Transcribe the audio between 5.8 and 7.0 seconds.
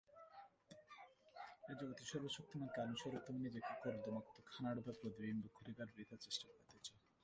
বৃথা চেষ্টা করিতেছ।